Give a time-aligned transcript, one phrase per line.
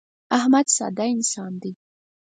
[0.37, 1.71] احمد ساده انسان دی.